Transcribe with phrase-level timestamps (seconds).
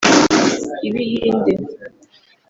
[0.87, 1.53] ibihinde